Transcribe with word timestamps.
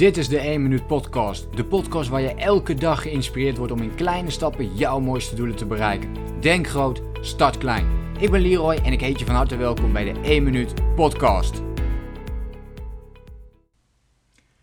Dit 0.00 0.16
is 0.16 0.28
de 0.28 0.38
1 0.38 0.62
Minuut 0.62 0.86
Podcast. 0.86 1.56
De 1.56 1.64
podcast 1.64 2.08
waar 2.08 2.20
je 2.20 2.34
elke 2.34 2.74
dag 2.74 3.02
geïnspireerd 3.02 3.56
wordt 3.56 3.72
om 3.72 3.82
in 3.82 3.94
kleine 3.94 4.30
stappen 4.30 4.76
jouw 4.76 5.00
mooiste 5.00 5.34
doelen 5.34 5.56
te 5.56 5.66
bereiken. 5.66 6.40
Denk 6.40 6.66
groot, 6.66 7.02
start 7.20 7.58
klein. 7.58 8.14
Ik 8.18 8.30
ben 8.30 8.40
Leroy 8.40 8.74
en 8.74 8.92
ik 8.92 9.00
heet 9.00 9.18
je 9.18 9.24
van 9.24 9.34
harte 9.34 9.56
welkom 9.56 9.92
bij 9.92 10.12
de 10.12 10.20
1 10.20 10.42
Minuut 10.42 10.94
Podcast. 10.94 11.54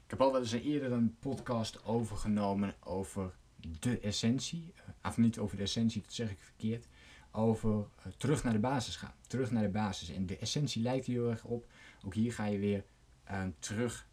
Ik 0.03 0.07
heb 0.07 0.21
al 0.21 0.31
wel 0.31 0.41
eens 0.41 0.51
eerder 0.51 0.91
een 0.91 1.17
podcast 1.19 1.85
overgenomen 1.85 2.75
over 2.83 3.33
de 3.79 3.99
essentie. 3.99 4.73
Eh, 4.75 5.09
of 5.09 5.17
niet 5.17 5.39
over 5.39 5.57
de 5.57 5.63
essentie, 5.63 6.01
dat 6.01 6.13
zeg 6.13 6.31
ik 6.31 6.39
verkeerd. 6.39 6.87
Over 7.31 7.69
uh, 7.69 8.13
terug 8.17 8.43
naar 8.43 8.53
de 8.53 8.59
basis 8.59 8.95
gaan. 8.95 9.13
Terug 9.27 9.51
naar 9.51 9.63
de 9.63 9.69
basis. 9.69 10.09
En 10.09 10.25
de 10.25 10.37
essentie 10.37 10.81
lijkt 10.81 11.05
heel 11.05 11.29
erg 11.29 11.43
op. 11.43 11.67
Ook 12.05 12.13
hier 12.13 12.33
ga 12.33 12.45
je 12.45 12.59
weer 12.59 12.83
uh, 13.31 13.41
terug 13.59 14.07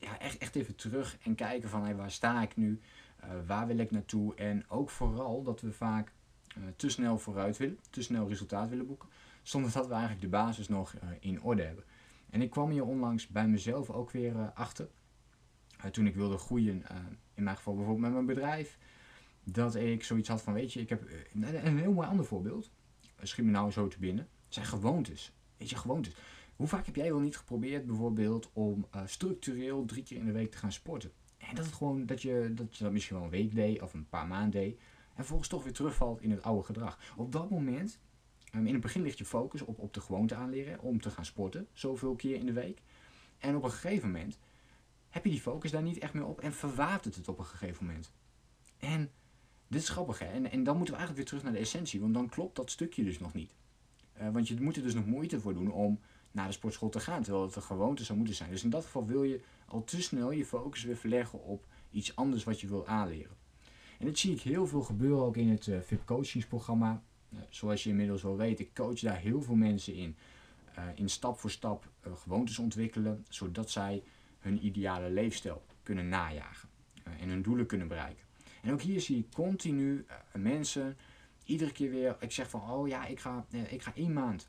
ja, 0.00 0.18
echt, 0.18 0.38
echt 0.38 0.56
even 0.56 0.76
terug 0.76 1.18
en 1.22 1.34
kijken 1.34 1.68
van 1.68 1.82
hey, 1.82 1.96
waar 1.96 2.10
sta 2.10 2.42
ik 2.42 2.56
nu, 2.56 2.80
uh, 3.24 3.30
waar 3.46 3.66
wil 3.66 3.78
ik 3.78 3.90
naartoe. 3.90 4.34
En 4.34 4.64
ook 4.68 4.90
vooral 4.90 5.42
dat 5.42 5.60
we 5.60 5.72
vaak 5.72 6.12
uh, 6.58 6.64
te 6.76 6.88
snel 6.88 7.18
vooruit 7.18 7.56
willen, 7.56 7.78
te 7.90 8.02
snel 8.02 8.28
resultaat 8.28 8.68
willen 8.68 8.86
boeken, 8.86 9.08
zonder 9.42 9.72
dat 9.72 9.86
we 9.86 9.92
eigenlijk 9.92 10.22
de 10.22 10.28
basis 10.28 10.68
nog 10.68 10.94
uh, 10.94 11.00
in 11.20 11.42
orde 11.42 11.62
hebben. 11.62 11.84
En 12.30 12.42
ik 12.42 12.50
kwam 12.50 12.70
hier 12.70 12.84
onlangs 12.84 13.26
bij 13.26 13.48
mezelf 13.48 13.90
ook 13.90 14.10
weer 14.10 14.52
achter, 14.54 14.88
toen 15.90 16.06
ik 16.06 16.14
wilde 16.14 16.38
groeien, 16.38 16.84
in 17.34 17.42
mijn 17.42 17.56
geval 17.56 17.74
bijvoorbeeld 17.74 18.04
met 18.04 18.12
mijn 18.12 18.26
bedrijf, 18.26 18.78
dat 19.44 19.74
ik 19.74 20.04
zoiets 20.04 20.28
had 20.28 20.42
van, 20.42 20.52
weet 20.52 20.72
je, 20.72 20.80
ik 20.80 20.88
heb 20.88 21.02
een, 21.32 21.66
een 21.66 21.78
heel 21.78 21.92
mooi 21.92 22.08
ander 22.08 22.24
voorbeeld, 22.24 22.70
schiet 23.22 23.44
me 23.44 23.50
nou 23.50 23.70
zo 23.70 23.88
te 23.88 23.98
binnen, 23.98 24.28
zijn 24.48 24.66
gewoontes. 24.66 25.32
Weet 25.56 25.70
je, 25.70 25.76
gewoontes. 25.76 26.14
Hoe 26.60 26.68
vaak 26.68 26.86
heb 26.86 26.96
jij 26.96 27.10
wel 27.10 27.20
niet 27.20 27.36
geprobeerd 27.36 27.86
bijvoorbeeld 27.86 28.50
om 28.52 28.86
uh, 28.94 29.02
structureel 29.04 29.84
drie 29.84 30.02
keer 30.02 30.16
in 30.16 30.26
de 30.26 30.32
week 30.32 30.50
te 30.50 30.58
gaan 30.58 30.72
sporten? 30.72 31.12
En 31.38 31.54
dat, 31.54 31.64
het 31.64 31.74
gewoon, 31.74 32.06
dat, 32.06 32.22
je, 32.22 32.50
dat 32.54 32.76
je 32.76 32.84
dat 32.84 32.92
misschien 32.92 33.16
wel 33.16 33.24
een 33.24 33.30
week 33.30 33.54
deed 33.54 33.82
of 33.82 33.94
een 33.94 34.08
paar 34.08 34.26
maanden 34.26 34.50
deed. 34.50 34.78
En 34.78 35.14
vervolgens 35.14 35.48
toch 35.48 35.62
weer 35.62 35.72
terugvalt 35.72 36.20
in 36.20 36.30
het 36.30 36.42
oude 36.42 36.62
gedrag. 36.62 36.98
Op 37.16 37.32
dat 37.32 37.50
moment, 37.50 37.98
um, 38.54 38.66
in 38.66 38.72
het 38.72 38.82
begin 38.82 39.02
ligt 39.02 39.18
je 39.18 39.24
focus 39.24 39.62
op, 39.62 39.78
op 39.78 39.94
de 39.94 40.00
gewoonte 40.00 40.34
aanleren 40.34 40.80
om 40.80 41.00
te 41.00 41.10
gaan 41.10 41.24
sporten. 41.24 41.68
Zoveel 41.72 42.14
keer 42.14 42.36
in 42.36 42.46
de 42.46 42.52
week. 42.52 42.82
En 43.38 43.56
op 43.56 43.62
een 43.62 43.70
gegeven 43.70 44.10
moment 44.10 44.38
heb 45.08 45.24
je 45.24 45.30
die 45.30 45.40
focus 45.40 45.70
daar 45.70 45.82
niet 45.82 45.98
echt 45.98 46.14
meer 46.14 46.26
op 46.26 46.40
en 46.40 46.52
verwatert 46.52 47.14
het 47.14 47.28
op 47.28 47.38
een 47.38 47.44
gegeven 47.44 47.86
moment. 47.86 48.12
En 48.78 49.10
dit 49.68 49.82
is 49.82 49.88
grappig 49.88 50.18
hè. 50.18 50.26
En, 50.26 50.50
en 50.50 50.64
dan 50.64 50.76
moeten 50.76 50.94
we 50.94 51.00
eigenlijk 51.00 51.16
weer 51.16 51.24
terug 51.24 51.42
naar 51.42 51.52
de 51.52 51.66
essentie. 51.66 52.00
Want 52.00 52.14
dan 52.14 52.28
klopt 52.28 52.56
dat 52.56 52.70
stukje 52.70 53.04
dus 53.04 53.18
nog 53.18 53.34
niet. 53.34 53.54
Uh, 54.20 54.28
want 54.28 54.48
je 54.48 54.60
moet 54.60 54.76
er 54.76 54.82
dus 54.82 54.94
nog 54.94 55.06
moeite 55.06 55.40
voor 55.40 55.54
doen 55.54 55.72
om 55.72 56.00
naar 56.32 56.46
de 56.46 56.52
sportschool 56.52 56.88
te 56.88 57.00
gaan, 57.00 57.22
terwijl 57.22 57.44
het 57.44 57.56
een 57.56 57.62
gewoonte 57.62 58.04
zou 58.04 58.18
moeten 58.18 58.36
zijn. 58.36 58.50
Dus 58.50 58.64
in 58.64 58.70
dat 58.70 58.84
geval 58.84 59.06
wil 59.06 59.22
je 59.22 59.40
al 59.66 59.84
te 59.84 60.02
snel 60.02 60.30
je 60.30 60.44
focus 60.44 60.84
weer 60.84 60.96
verleggen 60.96 61.42
op 61.42 61.66
iets 61.90 62.16
anders 62.16 62.44
wat 62.44 62.60
je 62.60 62.66
wil 62.66 62.86
aanleren. 62.86 63.36
En 63.98 64.06
dat 64.06 64.18
zie 64.18 64.34
ik 64.34 64.40
heel 64.40 64.66
veel 64.66 64.82
gebeuren 64.82 65.24
ook 65.24 65.36
in 65.36 65.48
het 65.48 65.66
uh, 65.66 65.80
VIP 65.80 66.04
coachingsprogramma. 66.04 67.02
Uh, 67.32 67.38
zoals 67.48 67.82
je 67.82 67.90
inmiddels 67.90 68.22
wel 68.22 68.36
weet, 68.36 68.60
ik 68.60 68.74
coach 68.74 69.00
daar 69.00 69.18
heel 69.18 69.42
veel 69.42 69.54
mensen 69.54 69.94
in. 69.94 70.16
Uh, 70.78 70.84
in 70.94 71.08
stap 71.08 71.38
voor 71.38 71.50
stap 71.50 71.88
gewoontes 72.14 72.58
ontwikkelen, 72.58 73.24
zodat 73.28 73.70
zij 73.70 74.02
hun 74.38 74.66
ideale 74.66 75.10
leefstijl 75.10 75.62
kunnen 75.82 76.08
najagen 76.08 76.68
en 77.18 77.28
hun 77.28 77.42
doelen 77.42 77.66
kunnen 77.66 77.88
bereiken. 77.88 78.24
En 78.62 78.72
ook 78.72 78.80
hier 78.80 79.00
zie 79.00 79.18
ik 79.18 79.32
continu 79.32 80.06
mensen 80.32 80.96
iedere 81.44 81.72
keer 81.72 81.90
weer, 81.90 82.16
ik 82.20 82.32
zeg 82.32 82.50
van, 82.50 82.70
oh 82.70 82.88
ja, 82.88 83.06
ik 83.06 83.20
ga, 83.20 83.46
ik 83.68 83.82
ga 83.82 83.94
één 83.94 84.12
maand 84.12 84.48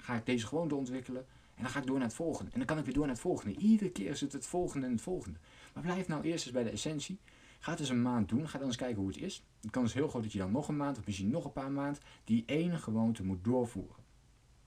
ga 0.00 0.14
ik 0.14 0.26
deze 0.26 0.46
gewoonte 0.46 0.74
ontwikkelen. 0.74 1.26
En 1.54 1.62
dan 1.62 1.70
ga 1.70 1.78
ik 1.78 1.86
door 1.86 1.98
naar 1.98 2.06
het 2.06 2.16
volgende. 2.16 2.50
En 2.50 2.58
dan 2.58 2.66
kan 2.66 2.78
ik 2.78 2.84
weer 2.84 2.94
door 2.94 3.06
naar 3.06 3.12
het 3.12 3.22
volgende. 3.22 3.58
Iedere 3.58 3.90
keer 3.90 4.10
is 4.10 4.20
het 4.20 4.32
het 4.32 4.46
volgende 4.46 4.86
en 4.86 4.92
het 4.92 5.00
volgende. 5.00 5.38
Maar 5.74 5.82
blijf 5.82 6.08
nou 6.08 6.22
eerst 6.22 6.44
eens 6.44 6.54
bij 6.54 6.64
de 6.64 6.70
essentie. 6.70 7.18
Ga 7.58 7.70
het 7.70 7.80
eens 7.80 7.88
een 7.88 8.02
maand 8.02 8.28
doen. 8.28 8.48
Ga 8.48 8.58
dan 8.58 8.66
eens 8.66 8.76
kijken 8.76 8.98
hoe 8.98 9.08
het 9.08 9.18
is. 9.18 9.44
Het 9.60 9.70
kan 9.70 9.82
dus 9.82 9.94
heel 9.94 10.08
groot 10.08 10.22
dat 10.22 10.32
je 10.32 10.38
dan 10.38 10.52
nog 10.52 10.68
een 10.68 10.76
maand 10.76 10.98
of 10.98 11.06
misschien 11.06 11.30
nog 11.30 11.44
een 11.44 11.52
paar 11.52 11.70
maanden 11.70 12.02
die 12.24 12.42
ene 12.46 12.78
gewoonte 12.78 13.24
moet 13.24 13.44
doorvoeren. 13.44 13.96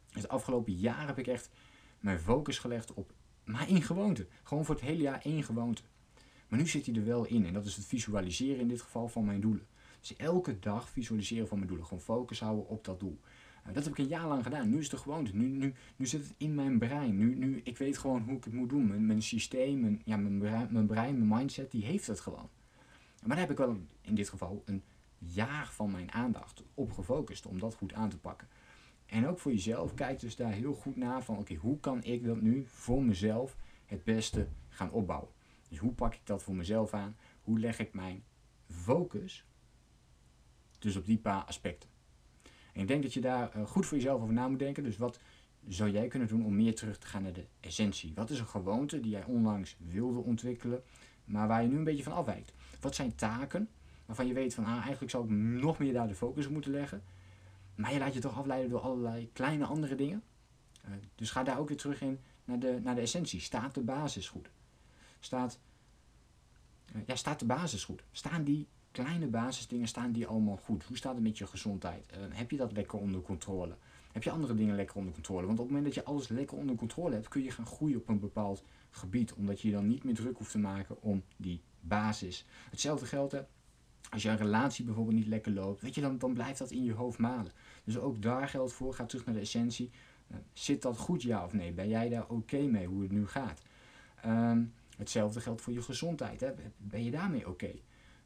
De 0.10 0.28
afgelopen 0.28 0.74
jaar 0.74 1.08
heb 1.08 1.18
ik 1.18 1.28
echt 1.28 1.50
mijn 2.00 2.20
focus 2.20 2.60
gelegd 2.60 2.94
op 2.94 3.14
maar 3.44 3.68
één 3.68 3.82
gewoonte. 3.82 4.28
Gewoon 4.44 4.66
voor 4.66 4.76
het 4.76 4.84
hele 4.84 5.02
jaar 5.02 5.22
één 5.22 5.44
gewoonte. 5.44 5.82
Maar 6.48 6.60
nu 6.60 6.68
zit 6.68 6.86
hij 6.86 6.96
er 6.96 7.06
wel 7.06 7.26
in. 7.26 7.46
En 7.46 7.54
dat 7.54 7.66
is 7.66 7.76
het 7.76 7.86
visualiseren 7.86 8.60
in 8.60 8.68
dit 8.68 8.82
geval 8.82 9.08
van 9.08 9.26
mijn 9.26 9.42
doelen. 9.42 9.68
Dus 10.00 10.16
elke 10.16 10.60
dag 10.60 10.90
visualiseren 10.90 11.48
van 11.48 11.58
mijn 11.58 11.70
doelen. 11.70 11.88
Gewoon 11.88 12.04
focus 12.04 12.40
houden 12.40 12.68
op 12.68 12.86
dat 12.86 13.00
doel. 13.00 13.20
Dat 13.72 13.84
heb 13.84 13.94
ik 13.94 13.98
een 13.98 14.08
jaar 14.08 14.28
lang 14.28 14.44
gedaan. 14.44 14.70
Nu 14.70 14.78
is 14.78 14.84
het 14.84 14.92
de 14.92 14.98
gewoonte. 14.98 15.36
Nu, 15.36 15.48
nu, 15.48 15.74
nu 15.96 16.06
zit 16.06 16.22
het 16.22 16.34
in 16.38 16.56
mijn 16.56 16.80
brein. 16.80 17.18
Nu, 17.18 17.36
nu, 17.36 17.62
ik 17.64 17.78
weet 17.78 17.98
gewoon 17.98 18.22
hoe 18.22 18.38
ik 18.38 18.44
het 18.44 18.54
moet 18.54 18.70
doen. 18.70 18.88
Mijn, 18.88 19.06
mijn 19.06 19.22
systeem, 19.22 19.80
mijn, 19.80 20.02
ja, 20.06 20.18
mijn, 20.18 20.40
brein, 20.40 20.68
mijn 20.72 20.86
brein, 20.86 21.28
mijn 21.28 21.40
mindset, 21.40 21.72
die 21.72 21.86
heeft 21.86 22.08
het 22.08 22.20
gewoon. 22.20 22.50
Maar 23.20 23.30
daar 23.30 23.40
heb 23.40 23.52
ik 23.52 23.58
wel 23.58 23.78
in 24.02 24.16
dit 24.16 24.30
geval 24.30 24.62
een 24.66 24.84
jaar 25.18 25.72
van 25.72 25.92
mijn 25.92 26.12
aandacht 26.12 26.64
op 26.74 26.92
gefocust 26.92 27.46
om 27.46 27.60
dat 27.60 27.76
goed 27.76 27.94
aan 27.94 28.10
te 28.10 28.20
pakken. 28.20 28.48
En 29.06 29.28
ook 29.28 29.40
voor 29.40 29.52
jezelf, 29.52 29.94
kijk 29.94 30.20
dus 30.20 30.36
daar 30.36 30.52
heel 30.52 30.74
goed 30.74 30.96
naar 30.96 31.24
van 31.24 31.38
oké, 31.38 31.56
hoe 31.56 31.80
kan 31.80 32.04
ik 32.04 32.26
dat 32.26 32.42
nu 32.42 32.66
voor 32.68 33.04
mezelf 33.04 33.56
het 33.86 34.04
beste 34.04 34.48
gaan 34.70 34.92
opbouwen? 34.92 35.30
Dus 35.70 35.78
hoe 35.78 35.94
pak 35.94 36.14
ik 36.14 36.22
dat 36.24 36.44
voor 36.44 36.56
mezelf 36.56 36.94
aan? 36.94 37.16
Hoe 37.42 37.60
leg 37.60 37.80
ik 37.80 37.94
mijn 37.94 38.24
focus 38.68 39.46
dus 40.80 40.96
op 40.96 41.06
die 41.06 41.18
paar 41.18 41.44
aspecten? 41.44 41.90
Ik 42.74 42.88
denk 42.88 43.04
dat 43.04 43.14
je 43.14 43.22
daar 43.22 43.52
eh, 43.52 43.66
goed 43.66 43.86
voor 43.86 43.98
jezelf 43.98 44.22
over 44.22 44.34
na 44.34 44.48
moet 44.48 44.60
denken. 44.60 44.84
Dus 44.84 44.98
wat 44.98 45.20
zou 45.68 45.90
jij 45.90 46.08
kunnen 46.08 46.28
doen 46.28 46.46
om 46.46 46.56
meer 46.56 46.76
terug 46.76 46.98
te 46.98 47.08
gaan 47.08 47.24
naar 47.24 47.34
de 47.34 47.46
essentie? 47.60 48.12
Wat 48.16 48.30
is 48.30 48.40
een 48.40 48.48
gewoonte 48.48 49.00
die 49.00 49.12
jij 49.12 49.24
onlangs 49.24 49.76
wilde 49.80 50.20
ontwikkelen, 50.20 50.84
maar 51.26 51.48
waar 51.48 51.62
je 51.62 51.68
nu 51.68 51.78
een 51.78 51.84
beetje 51.84 52.04
van 52.04 52.14
afwijkt? 52.14 52.54
Wat 52.82 52.96
zijn 52.96 53.16
taken 53.16 53.70
waarvan 54.06 54.28
je 54.28 54.34
weet 54.34 54.54
van 54.54 54.66
ah, 54.66 54.82
eigenlijk 54.82 55.12
zou 55.12 55.24
ik 55.24 55.30
nog 55.62 55.80
meer 55.80 55.94
daar 55.94 56.08
de 56.08 56.16
focus 56.16 56.46
op 56.46 56.52
moeten 56.52 56.72
leggen, 56.72 57.04
maar 57.76 57.94
je 57.94 58.00
laat 58.00 58.14
je 58.14 58.20
toch 58.20 58.38
afleiden 58.38 58.70
door 58.70 58.80
allerlei 58.80 59.30
kleine 59.34 59.66
andere 59.66 59.96
dingen? 59.96 60.24
Uh, 60.86 60.92
dus 61.16 61.32
ga 61.32 61.44
daar 61.44 61.60
ook 61.60 61.68
weer 61.68 61.78
terug 61.78 62.02
in 62.02 62.20
naar 62.46 62.60
de, 62.60 62.80
naar 62.84 62.96
de 62.96 63.02
essentie. 63.02 63.40
Staat 63.40 63.74
de 63.74 63.82
basis 63.82 64.30
goed? 64.30 64.50
Staat, 65.20 65.60
uh, 66.96 67.02
ja, 67.06 67.16
staat 67.16 67.40
de 67.40 67.46
basis 67.46 67.84
goed? 67.84 68.04
Staan 68.12 68.44
die 68.44 68.68
kleine 68.94 69.28
basisdingen 69.28 69.88
staan 69.88 70.12
die 70.12 70.28
allemaal 70.28 70.58
goed? 70.58 70.84
Hoe 70.84 70.98
staat 70.98 71.14
het 71.14 71.24
met 71.24 71.38
je 71.38 71.48
gezondheid? 71.48 72.08
Uh, 72.12 72.18
heb 72.30 72.52
je 72.52 72.58
dat 72.58 72.72
lekker 72.72 73.00
onder 73.00 73.22
controle? 73.22 73.76
Heb 74.12 74.24
je 74.24 74.32
andere 74.32 74.54
dingen 74.54 74.76
lekker 74.76 74.96
onder 74.96 75.14
controle? 75.14 75.46
Want 75.46 75.60
op 75.60 75.66
het 75.66 75.74
moment 75.74 75.86
dat 75.86 76.04
je 76.04 76.10
alles 76.10 76.28
lekker 76.28 76.58
onder 76.58 76.76
controle 76.76 77.14
hebt, 77.14 77.28
kun 77.28 77.44
je 77.44 77.52
gaan 77.52 77.66
groeien 77.66 77.98
op 77.98 78.10
een 78.10 78.20
bepaald 78.20 78.64
gebied. 78.90 79.34
Omdat 79.34 79.62
je 79.62 79.72
dan 79.72 79.88
niet 79.88 80.04
meer 80.04 80.14
druk 80.14 80.38
hoeft 80.38 80.52
te 80.52 80.58
maken 80.58 81.02
om 81.02 81.24
die 81.38 81.62
basis. 81.80 82.46
Hetzelfde 82.70 83.06
geldt 83.06 83.36
als 84.10 84.24
je 84.24 84.30
een 84.30 84.38
relatie 84.38 84.86
bijvoorbeeld 84.86 85.16
niet 85.16 85.28
lekker 85.28 85.52
loopt. 85.52 85.82
Weet 85.82 85.96
je, 85.96 86.02
dan, 86.02 86.18
dan 86.18 86.34
blijft 86.34 86.60
dat 86.60 86.72
in 86.72 86.84
je 86.84 86.94
hoofd 86.94 87.20
malen. 87.20 87.52
Dus 87.84 87.98
ook 87.98 88.22
daar 88.22 88.48
geldt 88.48 88.74
voor. 88.74 88.94
Ga 88.94 89.06
terug 89.06 89.26
naar 89.26 89.36
de 89.36 89.42
essentie. 89.42 89.92
Uh, 90.28 90.38
zit 90.54 90.82
dat 90.82 90.98
goed 90.98 91.22
ja 91.22 91.44
of 91.44 91.54
nee? 91.54 91.72
Ben 91.72 91.88
jij 91.88 92.10
daar 92.10 92.30
oké 92.30 92.62
mee 92.62 92.88
hoe 92.88 93.02
het 93.02 93.12
nu 93.12 93.28
gaat? 93.28 93.62
Um, 94.26 94.74
hetzelfde 94.98 95.42
geldt 95.42 95.62
voor 95.62 95.74
je 95.74 95.82
gezondheid. 95.82 96.40
Hè? 96.40 96.52
Ben 96.78 97.04
je 97.04 97.12
daarmee 97.12 97.50
oké? 97.50 97.72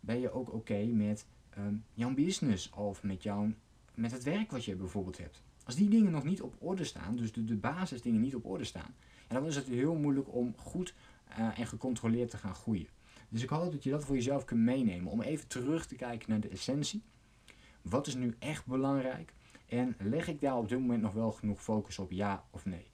Ben 0.08 0.20
je 0.20 0.32
ook 0.32 0.54
oké 0.54 0.86
met 0.86 1.26
um, 1.58 1.84
jouw 1.94 2.14
business 2.14 2.70
of 2.70 3.04
met, 3.04 3.24
jouw, 3.24 3.52
met 3.96 4.12
het 4.12 4.24
werk 4.24 4.52
wat 4.52 4.66
je 4.66 4.76
bijvoorbeeld 4.76 5.18
hebt. 5.18 5.42
Als 5.64 5.76
die 5.76 5.90
dingen 5.90 6.12
nog 6.12 6.24
niet 6.24 6.42
op 6.42 6.56
orde 6.60 6.84
staan, 6.84 7.16
dus 7.16 7.32
de, 7.32 7.44
de 7.44 7.56
basisdingen 7.56 8.22
niet 8.22 8.36
op 8.36 8.46
orde 8.46 8.64
staan, 8.64 8.96
ja, 9.30 9.36
dan 9.36 9.46
is 9.46 9.56
het 9.56 9.68
heel 9.68 9.96
moeilijk 9.96 10.34
om 10.34 10.54
goed 10.58 10.94
uh, 11.30 11.60
en 11.60 11.68
gecontroleerd 11.68 12.30
te 12.30 12.38
gaan 12.38 12.56
groeien. 12.56 12.88
Dus 13.30 13.44
ik 13.44 13.50
hoop 13.50 13.72
dat 13.72 13.84
je 13.84 13.90
dat 13.90 14.06
voor 14.06 14.16
jezelf 14.16 14.46
kunt 14.46 14.62
meenemen 14.62 15.12
om 15.12 15.22
even 15.22 15.48
terug 15.48 15.86
te 15.86 15.96
kijken 15.96 16.30
naar 16.30 16.40
de 16.40 16.50
essentie. 16.50 17.04
Wat 17.82 18.08
is 18.08 18.16
nu 18.16 18.36
echt 18.40 18.66
belangrijk? 18.66 19.34
En 19.66 19.96
leg 20.00 20.28
ik 20.28 20.42
daar 20.42 20.58
op 20.58 20.70
dit 20.70 20.80
moment 20.80 21.02
nog 21.02 21.14
wel 21.14 21.32
genoeg 21.32 21.64
focus 21.64 22.00
op, 22.00 22.12
ja 22.12 22.46
of 22.52 22.66
nee? 22.66 22.86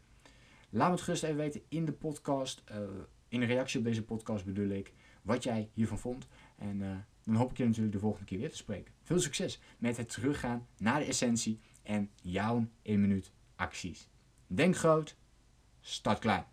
Laat 0.69 0.87
me 0.87 0.93
het 0.93 1.03
gerust 1.03 1.23
even 1.23 1.37
weten 1.37 1.61
in 1.69 1.85
de 1.85 1.91
podcast, 1.91 2.63
uh, 2.71 2.77
in 3.27 3.39
de 3.39 3.45
reactie 3.45 3.79
op 3.79 3.85
deze 3.85 4.03
podcast 4.03 4.45
bedoel 4.45 4.69
ik, 4.69 4.93
wat 5.21 5.43
jij 5.43 5.69
hiervan 5.73 5.99
vond. 5.99 6.27
En 6.63 6.79
uh, 6.81 6.87
dan 7.23 7.35
hoop 7.35 7.51
ik 7.51 7.57
je 7.57 7.65
natuurlijk 7.65 7.93
de 7.93 7.99
volgende 7.99 8.25
keer 8.25 8.39
weer 8.39 8.49
te 8.49 8.57
spreken. 8.57 8.93
Veel 9.03 9.19
succes 9.19 9.59
met 9.77 9.97
het 9.97 10.09
teruggaan 10.09 10.67
naar 10.77 10.99
de 10.99 11.05
essentie 11.05 11.59
en 11.83 12.09
jouw 12.21 12.67
1 12.81 13.01
minuut 13.01 13.31
acties. 13.55 14.09
Denk 14.47 14.77
groot, 14.77 15.15
start 15.81 16.19
klein. 16.19 16.45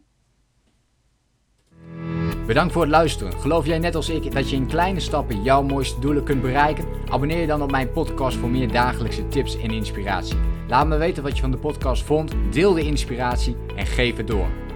Bedankt 2.46 2.72
voor 2.72 2.82
het 2.82 2.90
luisteren. 2.90 3.32
Geloof 3.32 3.66
jij 3.66 3.78
net 3.78 3.94
als 3.94 4.08
ik 4.08 4.32
dat 4.32 4.50
je 4.50 4.56
in 4.56 4.66
kleine 4.66 5.00
stappen 5.00 5.42
jouw 5.42 5.62
mooiste 5.62 6.00
doelen 6.00 6.24
kunt 6.24 6.42
bereiken? 6.42 6.84
Abonneer 7.08 7.40
je 7.40 7.46
dan 7.46 7.62
op 7.62 7.70
mijn 7.70 7.92
podcast 7.92 8.36
voor 8.36 8.50
meer 8.50 8.72
dagelijkse 8.72 9.28
tips 9.28 9.56
en 9.56 9.70
inspiratie. 9.70 10.38
Laat 10.68 10.86
me 10.86 10.96
weten 10.96 11.22
wat 11.22 11.34
je 11.34 11.42
van 11.42 11.50
de 11.50 11.58
podcast 11.58 12.02
vond, 12.02 12.34
deel 12.50 12.72
de 12.72 12.82
inspiratie 12.82 13.56
en 13.76 13.86
geef 13.86 14.16
het 14.16 14.26
door. 14.26 14.69